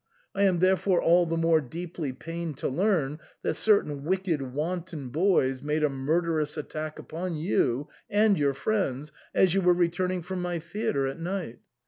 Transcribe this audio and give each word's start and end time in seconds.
I 0.33 0.41
am 0.45 0.57
therefore 0.57 0.99
all 0.99 1.27
the 1.27 1.37
more 1.37 1.61
deeply 1.61 2.11
pained 2.11 2.57
to 2.57 2.67
learn 2.67 3.19
that 3.43 3.53
certain 3.53 4.03
wicked 4.03 4.41
wanton 4.41 5.09
boys 5.09 5.61
made 5.61 5.83
a 5.83 5.89
murderous 5.91 6.57
attack 6.57 6.97
upon 6.97 7.35
you 7.35 7.87
and 8.09 8.35
your 8.35 8.55
friends 8.55 9.11
as 9.35 9.53
you 9.53 9.61
were 9.61 9.75
returning 9.75 10.23
from 10.23 10.41
my 10.41 10.57
theatre 10.57 11.05
at 11.05 11.19
night. 11.19 11.59